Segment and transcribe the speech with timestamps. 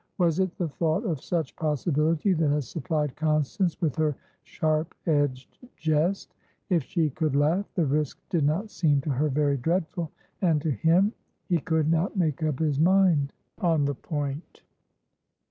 [0.17, 5.59] Was it the thought of such possibility that had supplied Constance with her sharp edged
[5.77, 6.33] jest?
[6.71, 10.09] If she could laugh, the risk did not seem to her very dreadful.
[10.41, 11.13] And to him?
[11.49, 14.63] He could not make up his mind on the point.